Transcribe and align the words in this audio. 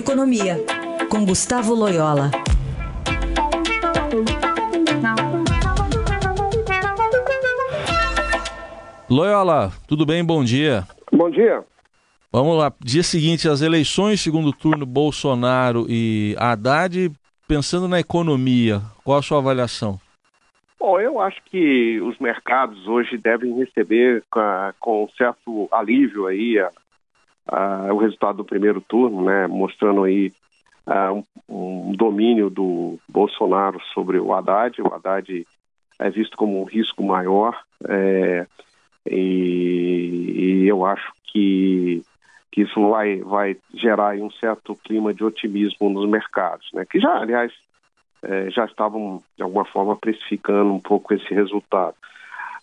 Economia, 0.00 0.56
com 1.10 1.26
Gustavo 1.26 1.74
Loyola. 1.74 2.30
Loyola, 9.10 9.70
tudo 9.86 10.06
bem? 10.06 10.24
Bom 10.24 10.42
dia. 10.42 10.84
Bom 11.12 11.28
dia. 11.28 11.62
Vamos 12.32 12.56
lá. 12.56 12.72
Dia 12.82 13.02
seguinte, 13.02 13.46
as 13.46 13.60
eleições, 13.60 14.22
segundo 14.22 14.54
turno, 14.54 14.86
Bolsonaro 14.86 15.84
e 15.86 16.34
Haddad. 16.38 17.12
Pensando 17.46 17.86
na 17.86 18.00
economia, 18.00 18.80
qual 19.04 19.18
a 19.18 19.22
sua 19.22 19.36
avaliação? 19.36 20.00
Bom, 20.78 20.98
eu 20.98 21.20
acho 21.20 21.42
que 21.44 22.00
os 22.00 22.18
mercados 22.18 22.88
hoje 22.88 23.18
devem 23.18 23.54
receber 23.54 24.24
com 24.80 25.06
certo 25.18 25.68
alívio 25.70 26.26
aí 26.26 26.58
a, 26.58 26.70
a, 27.50 27.92
o 27.92 27.98
resultado 27.98 28.38
do 28.38 28.44
primeiro 28.44 28.80
turno, 28.80 29.24
né, 29.24 29.46
mostrando 29.46 30.04
aí 30.04 30.32
a, 30.86 31.12
um, 31.12 31.24
um, 31.48 31.92
domínio 31.92 32.48
do 32.48 32.98
Bolsonaro 33.08 33.80
sobre 33.92 34.18
o 34.18 34.32
Haddad. 34.32 34.80
O 34.80 34.94
Haddad 34.94 35.46
é 35.98 36.10
visto 36.10 36.36
como 36.36 36.62
um 36.62 36.64
risco 36.64 37.02
maior 37.02 37.58
é, 37.88 38.46
e, 39.06 40.62
e 40.62 40.68
eu 40.68 40.84
acho 40.84 41.12
que 41.24 42.02
que 42.52 42.62
isso 42.62 42.90
vai, 42.90 43.18
vai 43.18 43.56
gerar 43.72 44.16
um 44.16 44.30
certo 44.30 44.74
clima 44.74 45.14
de 45.14 45.22
otimismo 45.22 45.88
nos 45.88 46.08
mercados, 46.08 46.68
né? 46.74 46.84
que 46.84 46.98
já, 46.98 47.16
aliás, 47.16 47.52
é, 48.22 48.50
já 48.50 48.64
estavam, 48.64 49.22
de 49.36 49.42
alguma 49.42 49.64
forma, 49.64 49.96
precificando 49.96 50.72
um 50.72 50.80
pouco 50.80 51.14
esse 51.14 51.32
resultado. 51.32 51.94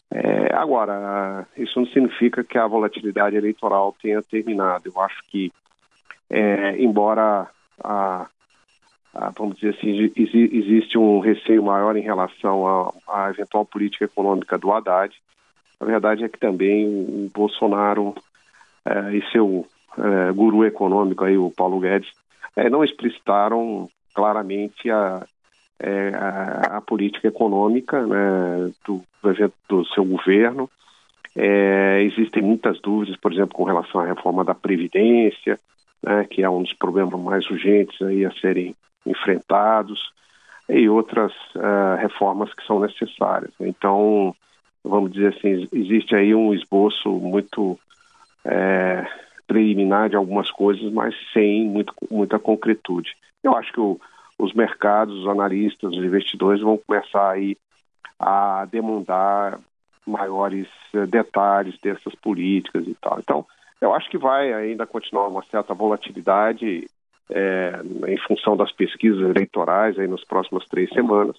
É, 0.09 0.55
agora, 0.55 1.45
isso 1.57 1.79
não 1.79 1.87
significa 1.87 2.43
que 2.43 2.57
a 2.57 2.67
volatilidade 2.67 3.35
eleitoral 3.35 3.95
tenha 4.01 4.21
terminado. 4.21 4.83
Eu 4.85 5.01
acho 5.01 5.21
que, 5.29 5.51
é, 6.29 6.81
embora 6.81 7.47
a, 7.83 8.27
a, 9.13 9.29
vamos 9.37 9.57
dizer 9.57 9.75
assim, 9.77 10.11
existe 10.15 10.97
um 10.97 11.19
receio 11.19 11.61
maior 11.63 11.95
em 11.97 12.01
relação 12.01 12.93
à 13.07 13.29
eventual 13.29 13.65
política 13.65 14.05
econômica 14.05 14.57
do 14.57 14.71
Haddad, 14.71 15.13
a 15.79 15.85
verdade 15.85 16.23
é 16.23 16.29
que 16.29 16.39
também 16.39 16.87
o 16.87 17.29
Bolsonaro 17.33 18.15
é, 18.85 19.15
e 19.15 19.31
seu 19.31 19.67
é, 19.97 20.31
guru 20.31 20.65
econômico 20.65 21.23
aí, 21.23 21.37
o 21.37 21.51
Paulo 21.51 21.79
Guedes, 21.79 22.09
é, 22.55 22.69
não 22.69 22.83
explicitaram 22.83 23.87
claramente 24.13 24.89
a, 24.89 25.25
é, 25.79 26.09
a, 26.15 26.77
a, 26.77 26.81
política 26.81 27.27
econômica 27.27 28.05
né, 28.05 28.71
do, 28.85 29.03
do 29.69 29.85
seu 29.87 30.03
governo. 30.03 30.69
É, 31.35 32.01
existem 32.03 32.41
muitas 32.41 32.79
dúvidas, 32.81 33.15
por 33.17 33.31
exemplo, 33.31 33.53
com 33.53 33.63
relação 33.63 34.01
à 34.01 34.05
reforma 34.05 34.43
da 34.43 34.55
Previdência, 34.55 35.59
né, 36.01 36.25
que 36.29 36.43
é 36.43 36.49
um 36.49 36.63
dos 36.63 36.73
problemas 36.73 37.19
mais 37.19 37.47
urgentes 37.49 38.01
aí 38.01 38.25
a 38.25 38.31
serem 38.31 38.75
enfrentados, 39.05 40.11
e 40.69 40.89
outras 40.89 41.31
uh, 41.55 41.95
reformas 41.97 42.53
que 42.53 42.65
são 42.65 42.79
necessárias. 42.79 43.53
Então, 43.59 44.35
vamos 44.83 45.11
dizer 45.11 45.33
assim, 45.33 45.67
existe 45.71 46.15
aí 46.15 46.35
um 46.35 46.53
esboço 46.53 47.09
muito 47.09 47.79
é, 48.43 49.05
preliminar 49.47 50.09
de 50.09 50.15
algumas 50.15 50.51
coisas, 50.51 50.91
mas 50.91 51.15
sem 51.33 51.65
muito, 51.65 51.93
muita 52.11 52.37
concretude. 52.37 53.15
Eu 53.43 53.55
acho 53.55 53.71
que 53.71 53.79
o, 53.79 53.99
os 54.37 54.53
mercados, 54.53 55.15
os 55.19 55.27
analistas, 55.27 55.91
os 55.91 56.03
investidores 56.03 56.61
vão 56.61 56.77
começar 56.77 57.31
aí 57.31 57.57
a 58.19 58.65
demandar 58.65 59.59
maiores 60.05 60.67
eh, 60.93 61.05
detalhes 61.05 61.77
dessas 61.79 62.15
políticas 62.15 62.87
e 62.87 62.95
tal. 62.95 63.19
Então, 63.19 63.45
eu 63.81 63.93
acho 63.93 64.09
que 64.09 64.17
vai 64.17 64.53
ainda 64.53 64.85
continuar 64.85 65.27
uma 65.27 65.43
certa 65.43 65.73
volatilidade 65.73 66.87
é, 67.29 67.81
em 68.07 68.17
função 68.19 68.55
das 68.55 68.71
pesquisas 68.71 69.21
eleitorais 69.21 69.99
aí 69.99 70.07
nas 70.07 70.23
próximas 70.23 70.65
três 70.65 70.89
semanas 70.91 71.35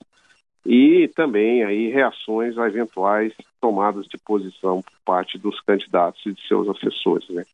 e 0.65 1.09
também 1.17 1.65
aí 1.65 1.91
reações 1.91 2.59
a 2.59 2.67
eventuais 2.67 3.33
tomadas 3.61 4.07
de 4.07 4.19
posição 4.19 4.83
por 4.83 4.93
parte 5.05 5.39
dos 5.39 5.61
candidatos 5.63 6.25
e 6.27 6.33
de 6.33 6.47
seus 6.47 6.69
assessores, 6.69 7.29
né? 7.31 7.45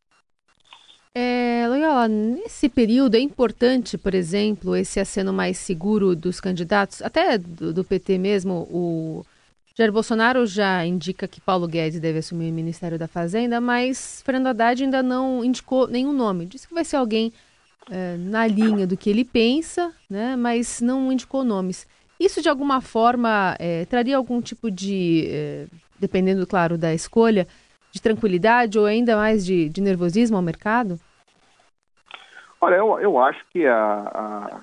É, 1.16 1.66
Loyola, 1.68 2.08
nesse 2.08 2.68
período 2.68 3.14
é 3.14 3.20
importante, 3.20 3.96
por 3.96 4.14
exemplo, 4.14 4.74
esse 4.74 4.98
aceno 4.98 5.32
mais 5.32 5.56
seguro 5.58 6.16
dos 6.16 6.40
candidatos, 6.40 7.00
até 7.02 7.38
do, 7.38 7.72
do, 7.72 7.84
PT 7.84 8.18
mesmo, 8.18 8.66
o 8.68 9.24
Jair 9.78 9.92
Bolsonaro 9.92 10.44
já 10.44 10.84
indica 10.84 11.28
que 11.28 11.40
Paulo 11.40 11.68
Guedes 11.68 12.00
deve 12.00 12.18
assumir 12.18 12.50
o 12.50 12.54
Ministério 12.54 12.98
da 12.98 13.06
Fazenda, 13.06 13.60
mas 13.60 14.22
Fernando 14.24 14.48
Haddad 14.48 14.82
ainda 14.82 15.04
não 15.04 15.44
indicou 15.44 15.86
nenhum 15.86 16.12
nome. 16.12 16.46
Disse 16.46 16.66
que 16.66 16.74
vai 16.74 16.84
ser 16.84 16.96
alguém 16.96 17.32
é, 17.88 18.16
na 18.16 18.44
linha 18.48 18.84
do 18.84 18.96
que 18.96 19.08
ele 19.08 19.24
pensa, 19.24 19.92
né, 20.10 20.34
mas 20.34 20.80
não 20.80 21.12
indicou 21.12 21.44
nomes. 21.44 21.86
Isso, 22.18 22.42
de 22.42 22.48
alguma 22.48 22.80
forma, 22.80 23.54
é, 23.60 23.84
traria 23.84 24.16
algum 24.16 24.40
tipo 24.40 24.68
de, 24.68 25.26
é, 25.28 25.66
dependendo, 25.98 26.44
claro, 26.44 26.76
da 26.76 26.92
escolha, 26.92 27.46
de 27.94 28.02
tranquilidade 28.02 28.76
ou 28.76 28.86
ainda 28.86 29.16
mais 29.16 29.46
de, 29.46 29.68
de 29.68 29.80
nervosismo 29.80 30.36
ao 30.36 30.42
mercado? 30.42 30.98
Olha, 32.60 32.74
eu, 32.74 32.98
eu 32.98 33.22
acho 33.22 33.38
que 33.52 33.64
a, 33.66 33.76
a 33.76 34.60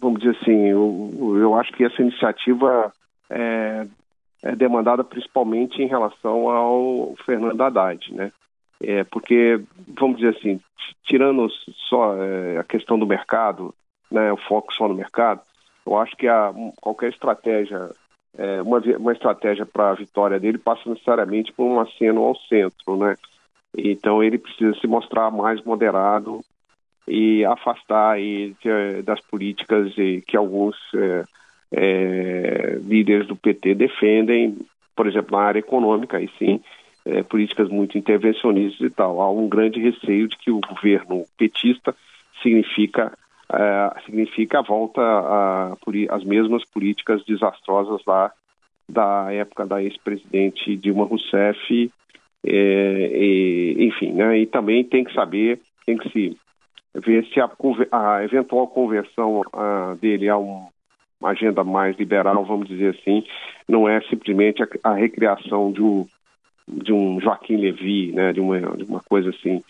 vamos 0.00 0.20
dizer 0.20 0.36
assim, 0.40 0.68
eu, 0.68 1.36
eu, 1.38 1.54
acho 1.54 1.72
que 1.72 1.84
essa 1.84 2.00
iniciativa 2.00 2.92
é, 3.28 3.86
é, 4.42 4.56
demandada 4.56 5.04
principalmente 5.04 5.82
em 5.82 5.86
relação 5.86 6.48
ao 6.48 7.14
Fernando 7.24 7.60
Haddad, 7.60 8.14
né? 8.14 8.32
É, 8.82 9.04
porque, 9.04 9.62
vamos 9.88 10.16
dizer 10.16 10.36
assim, 10.36 10.60
tirando 11.04 11.48
só 11.88 12.14
é, 12.22 12.58
a 12.58 12.64
questão 12.64 12.98
do 12.98 13.06
mercado, 13.06 13.74
né, 14.10 14.32
o 14.32 14.36
foco 14.36 14.74
só 14.74 14.88
no 14.88 14.94
mercado, 14.94 15.40
eu 15.86 15.96
acho 15.96 16.16
que 16.16 16.26
a, 16.26 16.52
qualquer 16.80 17.10
estratégia 17.10 17.90
é, 18.36 18.62
uma, 18.62 18.78
uma 18.98 19.12
estratégia 19.12 19.64
para 19.64 19.90
a 19.90 19.94
vitória 19.94 20.40
dele 20.40 20.58
passa 20.58 20.88
necessariamente 20.88 21.52
por 21.52 21.64
um 21.64 21.80
aceno 21.80 22.22
ao 22.22 22.36
centro, 22.36 22.96
né? 22.96 23.16
Então 23.76 24.22
ele 24.22 24.38
precisa 24.38 24.74
se 24.80 24.86
mostrar 24.86 25.30
mais 25.30 25.62
moderado 25.64 26.40
e 27.06 27.44
afastar 27.44 28.12
aí 28.12 28.54
de, 28.62 29.02
das 29.02 29.20
políticas 29.20 29.92
que 30.26 30.36
alguns 30.36 30.76
é, 30.94 31.24
é, 31.72 32.78
líderes 32.82 33.26
do 33.26 33.36
PT 33.36 33.74
defendem, 33.74 34.56
por 34.94 35.06
exemplo, 35.06 35.36
na 35.36 35.44
área 35.44 35.58
econômica, 35.58 36.20
e 36.20 36.28
sim, 36.38 36.60
é, 37.04 37.22
políticas 37.22 37.68
muito 37.68 37.98
intervencionistas 37.98 38.80
e 38.80 38.90
tal. 38.90 39.20
Há 39.20 39.30
um 39.30 39.48
grande 39.48 39.80
receio 39.80 40.28
de 40.28 40.36
que 40.38 40.50
o 40.50 40.60
governo 40.60 41.24
petista 41.36 41.94
significa 42.42 43.12
é, 43.54 44.00
significa 44.04 44.58
a 44.58 44.62
volta 44.62 45.00
às 46.10 46.24
mesmas 46.24 46.64
políticas 46.64 47.24
desastrosas 47.24 48.00
lá 48.06 48.32
da 48.88 49.32
época 49.32 49.66
da 49.66 49.82
ex-presidente 49.82 50.76
Dilma 50.76 51.04
Rousseff, 51.04 51.90
é, 52.46 53.10
e, 53.14 53.86
enfim, 53.86 54.12
né, 54.12 54.38
e 54.38 54.46
também 54.46 54.84
tem 54.84 55.04
que 55.04 55.14
saber, 55.14 55.60
tem 55.86 55.96
que 55.96 56.10
se 56.10 56.36
ver 56.94 57.24
se 57.26 57.40
a, 57.40 57.50
a 57.90 58.24
eventual 58.24 58.68
conversão 58.68 59.42
a, 59.52 59.96
dele 60.00 60.28
a 60.28 60.36
um, 60.36 60.66
uma 61.20 61.30
agenda 61.30 61.64
mais 61.64 61.96
liberal, 61.96 62.44
vamos 62.44 62.68
dizer 62.68 62.94
assim, 62.98 63.24
não 63.66 63.88
é 63.88 64.00
simplesmente 64.02 64.62
a, 64.62 64.68
a 64.84 64.94
recriação 64.94 65.72
de 65.72 65.82
um, 65.82 66.06
de 66.68 66.92
um 66.92 67.20
Joaquim 67.20 67.56
Levy, 67.56 68.12
né, 68.12 68.32
de 68.32 68.40
uma, 68.40 68.60
de 68.60 68.84
uma 68.84 69.00
coisa 69.00 69.30
assim, 69.30 69.62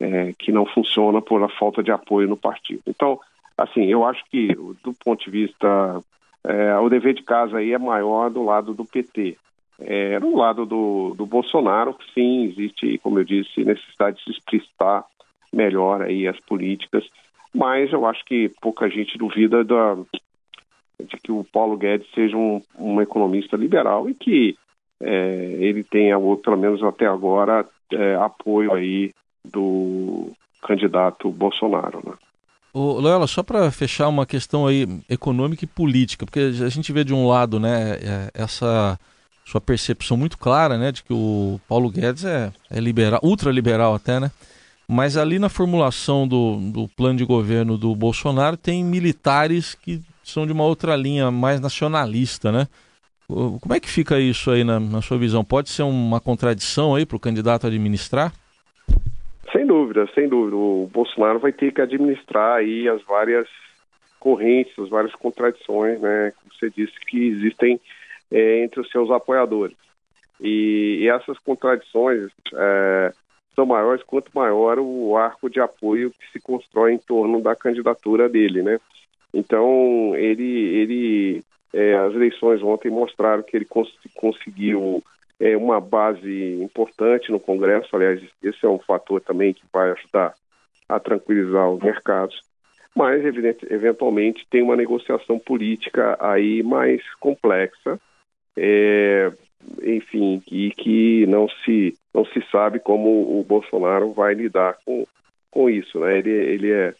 é, 0.00 0.32
que 0.38 0.52
não 0.52 0.66
funciona 0.66 1.20
por 1.20 1.42
a 1.42 1.48
falta 1.48 1.82
de 1.82 1.90
apoio 1.90 2.28
no 2.28 2.36
partido. 2.36 2.82
Então, 2.86 3.18
assim, 3.56 3.84
eu 3.84 4.04
acho 4.04 4.24
que 4.30 4.48
do 4.82 4.92
ponto 5.04 5.24
de 5.24 5.30
vista, 5.30 6.02
é, 6.44 6.76
o 6.78 6.88
dever 6.88 7.14
de 7.14 7.22
casa 7.22 7.58
aí 7.58 7.72
é 7.72 7.78
maior 7.78 8.30
do 8.30 8.42
lado 8.42 8.74
do 8.74 8.84
PT. 8.84 9.36
É, 9.80 10.20
do 10.20 10.36
lado 10.36 10.64
do, 10.64 11.14
do 11.16 11.26
Bolsonaro, 11.26 11.96
sim, 12.14 12.44
existe, 12.44 12.98
como 12.98 13.18
eu 13.18 13.24
disse, 13.24 13.64
necessidade 13.64 14.18
de 14.18 14.24
se 14.24 14.30
explicitar 14.30 15.04
melhor 15.52 16.02
aí 16.02 16.28
as 16.28 16.38
políticas, 16.40 17.04
mas 17.52 17.92
eu 17.92 18.06
acho 18.06 18.24
que 18.24 18.50
pouca 18.60 18.88
gente 18.88 19.16
duvida 19.16 19.64
da, 19.64 19.94
de 19.94 21.16
que 21.22 21.32
o 21.32 21.44
Paulo 21.44 21.76
Guedes 21.76 22.08
seja 22.14 22.36
um, 22.36 22.60
um 22.78 23.00
economista 23.00 23.56
liberal 23.56 24.08
e 24.08 24.14
que 24.14 24.56
é, 25.00 25.56
ele 25.60 25.84
tenha, 25.84 26.18
ou 26.18 26.36
pelo 26.36 26.56
menos 26.56 26.82
até 26.82 27.06
agora, 27.06 27.66
é, 27.92 28.14
apoio 28.16 28.72
aí 28.72 29.12
do 29.44 30.32
candidato 30.62 31.30
Bolsonaro. 31.30 32.02
Né? 32.04 32.12
Ô, 32.72 33.26
só 33.26 33.42
para 33.42 33.70
fechar 33.70 34.08
uma 34.08 34.26
questão 34.26 34.66
aí 34.66 34.86
econômica 35.08 35.64
e 35.64 35.68
política, 35.68 36.24
porque 36.24 36.40
a 36.40 36.68
gente 36.68 36.92
vê 36.92 37.04
de 37.04 37.14
um 37.14 37.28
lado, 37.28 37.60
né, 37.60 37.98
é, 38.02 38.30
essa 38.34 38.98
sua 39.44 39.60
percepção 39.60 40.16
muito 40.16 40.38
clara, 40.38 40.78
né, 40.78 40.90
de 40.90 41.02
que 41.02 41.12
o 41.12 41.60
Paulo 41.68 41.90
Guedes 41.90 42.24
é, 42.24 42.52
é 42.70 42.80
liberal, 42.80 43.20
ultraliberal 43.22 43.94
até, 43.94 44.18
né, 44.18 44.30
mas 44.88 45.16
ali 45.16 45.38
na 45.38 45.48
formulação 45.48 46.26
do, 46.26 46.56
do 46.72 46.88
plano 46.88 47.18
de 47.18 47.24
governo 47.24 47.78
do 47.78 47.94
Bolsonaro 47.94 48.56
tem 48.56 48.82
militares 48.82 49.74
que 49.74 50.02
são 50.22 50.46
de 50.46 50.52
uma 50.52 50.64
outra 50.64 50.96
linha 50.96 51.30
mais 51.30 51.60
nacionalista, 51.60 52.50
né? 52.50 52.66
Como 53.26 53.72
é 53.74 53.80
que 53.80 53.88
fica 53.88 54.20
isso 54.20 54.50
aí 54.50 54.64
na, 54.64 54.78
na 54.78 55.00
sua 55.00 55.16
visão? 55.16 55.42
Pode 55.42 55.70
ser 55.70 55.82
uma 55.82 56.20
contradição 56.20 56.94
aí 56.94 57.06
para 57.06 57.16
o 57.16 57.20
candidato 57.20 57.66
administrar? 57.66 58.32
Sem 59.54 59.66
dúvida, 59.66 60.08
sem 60.14 60.28
dúvida. 60.28 60.56
O 60.56 60.90
Bolsonaro 60.92 61.38
vai 61.38 61.52
ter 61.52 61.72
que 61.72 61.80
administrar 61.80 62.56
aí 62.56 62.88
as 62.88 63.00
várias 63.04 63.48
correntes, 64.18 64.76
as 64.78 64.88
várias 64.88 65.14
contradições, 65.14 66.00
né? 66.00 66.32
Como 66.32 66.52
você 66.52 66.70
disse, 66.70 66.98
que 67.06 67.28
existem 67.28 67.80
é, 68.32 68.64
entre 68.64 68.80
os 68.80 68.90
seus 68.90 69.10
apoiadores. 69.12 69.76
E, 70.40 70.98
e 71.02 71.08
essas 71.08 71.38
contradições 71.38 72.32
é, 72.52 73.12
são 73.54 73.64
maiores 73.64 74.02
quanto 74.02 74.32
maior 74.34 74.80
o 74.80 75.16
arco 75.16 75.48
de 75.48 75.60
apoio 75.60 76.10
que 76.10 76.32
se 76.32 76.40
constrói 76.40 76.94
em 76.94 76.98
torno 76.98 77.40
da 77.40 77.54
candidatura 77.54 78.28
dele, 78.28 78.60
né? 78.60 78.80
Então, 79.32 80.16
ele, 80.16 80.42
ele 80.42 81.44
é, 81.72 81.94
as 81.94 82.12
eleições 82.12 82.60
ontem 82.60 82.90
mostraram 82.90 83.42
que 83.42 83.56
ele 83.56 83.64
cons 83.64 83.88
conseguiu 84.16 85.02
é, 85.40 85.56
uma 85.56 85.80
base 85.80 86.62
importante 86.62 87.30
no 87.30 87.40
Congresso. 87.40 87.94
Aliás, 87.94 88.22
esse 88.42 88.64
é 88.64 88.68
um 88.68 88.78
fator 88.78 89.20
também 89.20 89.52
que 89.52 89.62
vai 89.72 89.90
ajudar 89.92 90.34
a 90.88 91.00
tranquilizar 91.00 91.70
os 91.70 91.82
mercados. 91.82 92.40
Mas, 92.94 93.24
evidente, 93.24 93.66
eventualmente, 93.68 94.46
tem 94.48 94.62
uma 94.62 94.76
negociação 94.76 95.38
política 95.38 96.16
aí 96.20 96.62
mais 96.62 97.02
complexa, 97.18 97.98
é, 98.56 99.32
enfim, 99.82 100.40
e 100.50 100.70
que 100.70 101.26
não 101.26 101.48
se, 101.64 101.94
não 102.14 102.24
se 102.26 102.40
sabe 102.52 102.78
como 102.78 103.40
o 103.40 103.44
Bolsonaro 103.44 104.12
vai 104.12 104.34
lidar 104.34 104.76
com, 104.84 105.04
com 105.50 105.68
isso. 105.68 105.98
Né? 105.98 106.18
Ele, 106.18 106.30
ele, 106.30 106.70
é, 106.70 106.94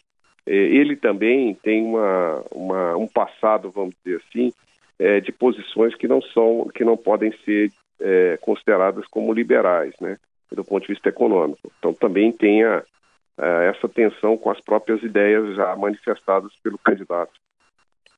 é 0.45 0.53
ele 0.53 0.97
também 0.97 1.55
tem 1.55 1.81
uma, 1.81 2.43
uma, 2.51 2.97
um 2.97 3.07
passado, 3.07 3.71
vamos 3.71 3.95
dizer 4.03 4.21
assim, 4.27 4.51
é, 4.99 5.21
de 5.21 5.31
posições 5.31 5.95
que 5.95 6.09
não 6.09 6.21
são, 6.21 6.69
que 6.75 6.83
não 6.83 6.97
podem 6.97 7.31
ser 7.45 7.71
é, 7.99 8.37
consideradas 8.41 9.05
como 9.07 9.33
liberais, 9.33 9.93
né, 9.99 10.17
do 10.51 10.63
ponto 10.63 10.83
de 10.83 10.93
vista 10.93 11.09
econômico. 11.09 11.71
Então 11.79 11.93
também 11.93 12.31
tem 12.31 12.63
a, 12.63 12.83
a, 13.37 13.47
essa 13.63 13.87
tensão 13.87 14.37
com 14.37 14.49
as 14.49 14.59
próprias 14.61 15.01
ideias 15.03 15.55
já 15.55 15.75
manifestadas 15.75 16.51
pelo 16.63 16.77
candidato 16.77 17.33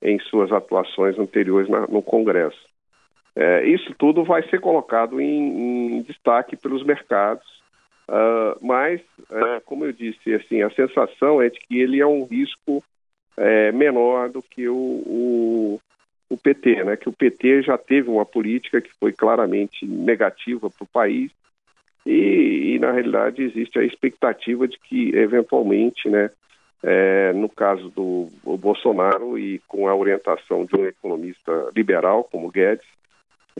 em 0.01 0.19
suas 0.19 0.51
atuações 0.51 1.18
anteriores 1.18 1.69
na, 1.69 1.88
no 1.88 2.01
Congresso. 2.01 2.68
É, 3.35 3.65
isso 3.65 3.94
tudo 3.97 4.24
vai 4.24 4.47
ser 4.50 4.59
colocado 4.59 5.21
em, 5.21 5.97
em 5.97 6.01
destaque 6.01 6.56
pelos 6.56 6.83
mercados, 6.83 7.45
uh, 8.09 8.57
mas, 8.65 9.00
uh, 9.30 9.62
como 9.63 9.85
eu 9.85 9.94
disse, 9.94 10.33
assim, 10.33 10.63
a 10.63 10.71
sensação 10.71 11.39
é 11.39 11.50
de 11.50 11.59
que 11.59 11.80
ele 11.80 12.01
é 12.01 12.06
um 12.06 12.25
risco 12.25 12.83
é, 13.38 13.71
menor 13.71 14.30
do 14.30 14.41
que 14.41 14.68
o, 14.68 14.75
o, 14.75 15.80
o 16.29 16.38
PT, 16.38 16.83
né? 16.83 16.97
Que 16.97 17.09
o 17.09 17.13
PT 17.13 17.63
já 17.63 17.77
teve 17.77 18.09
uma 18.09 18.25
política 18.25 18.81
que 18.81 18.91
foi 19.00 19.13
claramente 19.13 19.85
negativa 19.85 20.69
para 20.69 20.83
o 20.83 20.88
país 20.88 21.31
e, 22.07 22.75
e, 22.75 22.79
na 22.79 22.91
realidade 22.94 23.44
existe 23.44 23.77
a 23.77 23.83
expectativa 23.83 24.65
de 24.65 24.79
que 24.79 25.13
eventualmente, 25.13 26.09
né, 26.09 26.29
é, 26.81 27.33
no 27.33 27.50
caso 27.50 27.89
do 27.89 28.29
Bolsonaro 28.57 29.38
e 29.38 29.59
com 29.68 29.89
a 29.89 29.95
orientação 29.95 30.63
de 30.63 30.74
um 30.77 30.85
economista 30.85 31.69
liberal 31.75 32.24
como 32.24 32.50
Guedes, 32.50 32.88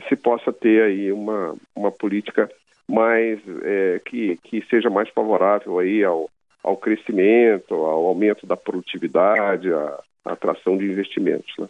se 0.08 0.16
possa 0.16 0.50
ter 0.50 0.82
aí 0.82 1.12
uma, 1.12 1.54
uma 1.76 1.92
política 1.92 2.48
mais 2.88 3.38
é, 3.62 4.00
que, 4.02 4.38
que 4.38 4.64
seja 4.70 4.88
mais 4.88 5.10
favorável 5.10 5.78
aí 5.78 6.02
ao, 6.02 6.30
ao 6.64 6.76
crescimento, 6.76 7.74
ao 7.74 8.06
aumento 8.06 8.46
da 8.46 8.56
produtividade, 8.56 9.70
à 9.70 10.00
atração 10.24 10.78
de 10.78 10.86
investimentos. 10.86 11.52
Né? 11.58 11.68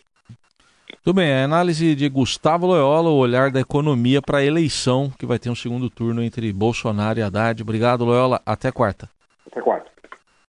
Tudo 1.08 1.16
bem, 1.16 1.32
a 1.32 1.43
análise 1.43 1.94
de 1.94 2.06
Gustavo 2.06 2.66
Loyola, 2.66 3.08
o 3.08 3.16
olhar 3.16 3.50
da 3.50 3.60
economia 3.60 4.20
para 4.20 4.40
a 4.40 4.44
eleição, 4.44 5.10
que 5.19 5.25
vai 5.25 5.38
ter 5.38 5.49
um 5.49 5.55
segundo 5.55 5.88
turno 5.88 6.22
entre 6.22 6.52
Bolsonaro 6.52 7.19
e 7.19 7.22
Haddad. 7.22 7.62
Obrigado, 7.62 8.05
Loyola. 8.05 8.43
Até 8.44 8.70
quarta. 8.70 9.08
Até 9.50 9.62
quarta. 9.62 9.90